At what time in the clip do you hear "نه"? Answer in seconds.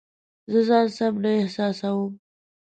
1.23-1.31